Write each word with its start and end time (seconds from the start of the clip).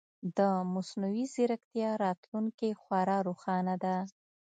د 0.37 0.39
مصنوعي 0.73 1.23
ځیرکتیا 1.33 1.89
راتلونکې 2.03 2.69
خورا 2.81 3.17
روښانه 3.27 3.75
ده. 3.83 3.95